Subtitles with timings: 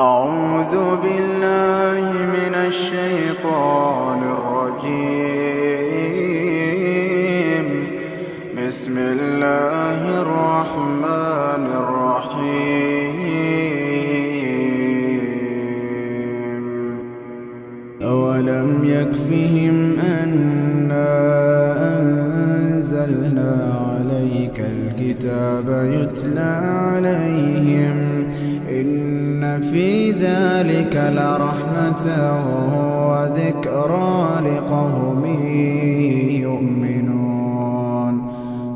[0.00, 5.16] أعوذ بالله من الشيطان الرجيم.
[8.58, 12.76] بسم الله الرحمن الرحيم.
[18.02, 21.12] أولم يكفهم أنا
[22.00, 23.52] أنزلنا
[23.88, 26.52] عليك الكتاب يتلى
[26.92, 27.96] عليهم.
[28.70, 29.05] إن
[29.60, 32.06] في ذلك لرحمة
[33.10, 35.24] وذكرى لقوم
[36.42, 38.14] يؤمنون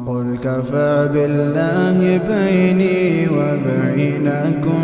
[0.06, 4.80] قل كفى بالله بيني وبينكم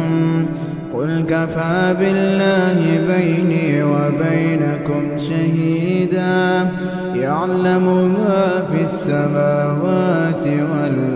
[0.95, 6.69] قل كفى بالله بيني وبينكم شهيدا
[7.15, 11.16] يعلم ما في السماوات والأرض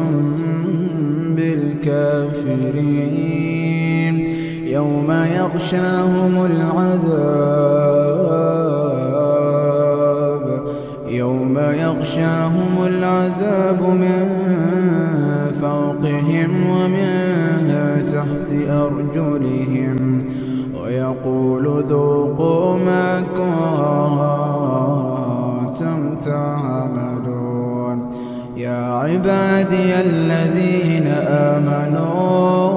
[1.37, 2.79] بالكافرين.
[4.67, 7.99] يوم يغشاهم العذاب
[11.73, 14.29] يوم يغشاهم العذاب من
[15.61, 17.29] فوقهم ومن
[18.07, 20.27] تحت أرجلهم
[20.83, 23.21] ويقول ذوقوا ما
[25.71, 28.11] كنتم تعملون
[28.57, 32.68] يا عبادي الذين آمنوا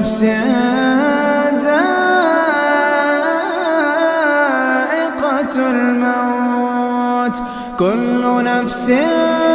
[0.00, 0.22] نفس
[1.64, 1.94] ذائقة
[5.56, 7.36] الموت.
[7.78, 9.49] كل نفس ذائقة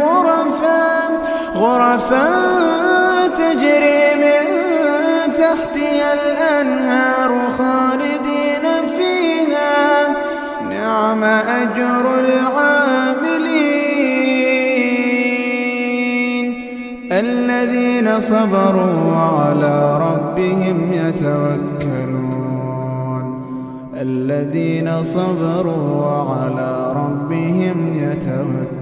[0.00, 0.84] غرفا
[1.54, 2.28] غرفا
[3.28, 4.44] تجري من
[5.38, 8.64] تحتها الأنهار خالدين
[8.96, 9.82] فيها.
[10.70, 13.72] نعم أجر العاملين
[17.12, 22.22] الذين صبروا وعلى ربهم يتوكلون.
[23.94, 28.81] الذين صبروا وعلى ربهم يتوكلون.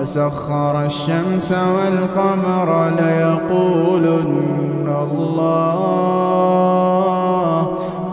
[0.00, 5.76] وسخر الشمس والقمر ليقولن الله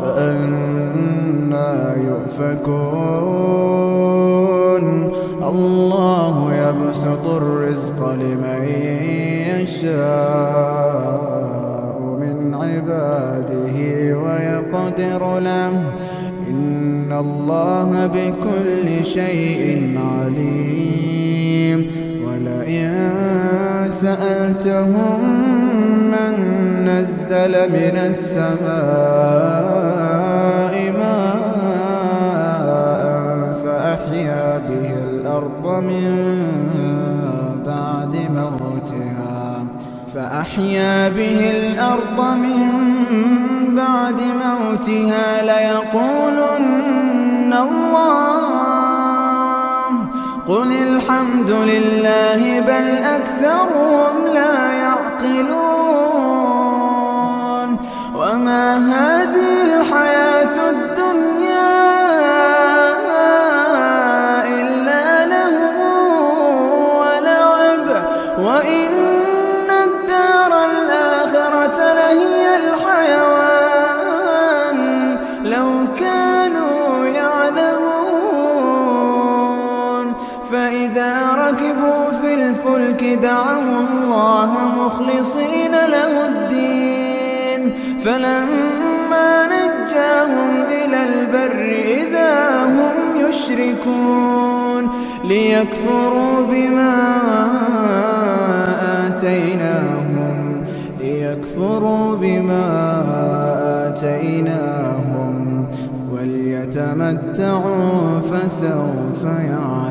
[0.01, 1.71] فأنا
[2.07, 3.27] يؤفكون.
[5.43, 8.63] الله يبسط الرزق لمن
[9.55, 10.77] يشاء
[12.21, 13.77] من عباده
[14.23, 15.73] ويقدر له.
[16.49, 21.46] إن الله بكل شيء عليم.
[24.01, 25.19] سألتهم
[26.11, 26.33] من
[26.85, 28.53] نزل من السماء
[30.99, 32.67] ماء
[33.63, 36.11] فأحيا به الأرض من
[37.65, 39.65] بعد موتها.
[40.13, 42.67] فأحيا به الأرض من
[43.75, 46.67] بعد موتها ليقولن
[47.53, 48.76] الله
[50.47, 54.96] قل الحمد لله بل أكثرهم لا يعقلون
[82.97, 87.73] الفلك دعوا الله مخلصين له الدين.
[88.05, 91.61] فلما نجاهم إلى البر
[92.01, 92.33] إذا
[92.65, 92.95] هم
[93.29, 94.83] يشركون
[95.23, 96.97] ليكفروا بما
[99.07, 100.63] آتيناهم
[100.99, 102.67] ليكفروا بما
[103.87, 105.65] آتيناهم
[106.11, 109.86] وليتمتعوا فسوف يعلمون.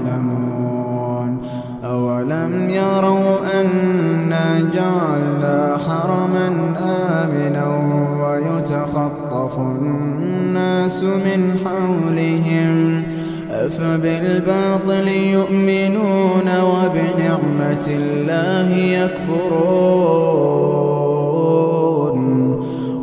[2.17, 6.49] أولم يروا أنا جعلنا حرما
[6.81, 7.67] آمنا
[8.21, 13.03] ويتخطف الناس من حولهم
[13.51, 19.77] أفبالباطل يؤمنون وبنعمة الله يكفرون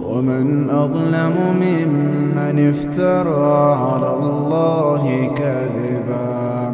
[0.06, 6.74] ومن أظلم ممن افترى على الله كذبا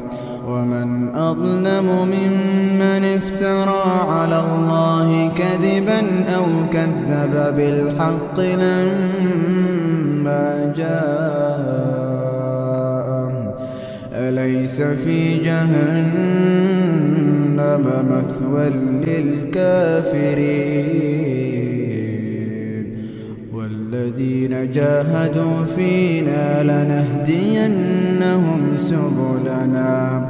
[0.50, 0.99] ومن
[1.32, 6.02] أظلم ممن افترى على الله كذبا
[6.36, 9.14] أو كذب بالحق لما
[10.78, 11.70] جاء
[14.14, 16.66] أليس في جهنم
[18.12, 18.70] مثوى
[19.08, 20.00] للكافرين؟
[23.54, 30.30] والذين جاهدوا فينا لنهدينهم سبلنا.